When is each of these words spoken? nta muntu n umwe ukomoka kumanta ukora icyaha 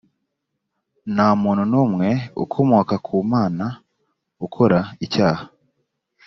nta 1.13 1.27
muntu 1.41 1.63
n 1.71 1.73
umwe 1.83 2.09
ukomoka 2.43 2.93
kumanta 3.05 3.67
ukora 4.45 4.79
icyaha 5.05 5.43